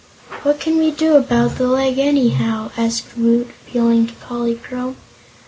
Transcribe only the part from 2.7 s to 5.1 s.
asked Woot, appealing to Polychrome.